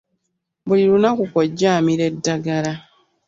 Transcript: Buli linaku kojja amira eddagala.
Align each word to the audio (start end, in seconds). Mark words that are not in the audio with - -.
Buli 0.67 0.83
linaku 0.91 1.23
kojja 1.33 1.69
amira 1.79 2.03
eddagala. 2.11 2.71